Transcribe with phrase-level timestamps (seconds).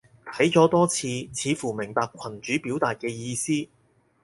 [0.25, 3.69] 睇咗多次，似乎明白群主表達嘅意思